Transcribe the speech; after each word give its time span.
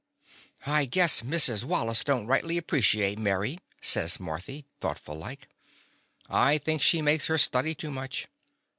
'1 0.63 0.87
guess 0.87 1.21
Mrs. 1.21 1.63
Wallace 1.63 2.03
don't 2.03 2.25
rightly 2.25 2.57
appreciate 2.57 3.19
May," 3.19 3.59
says 3.81 4.19
Marthy, 4.19 4.65
thoughtful 4.79 5.15
like. 5.15 5.47
"I 6.27 6.57
thinks 6.57 6.83
she 6.85 7.03
makes 7.03 7.27
her 7.27 7.37
study 7.37 7.75
too 7.75 7.91
much. 7.91 8.27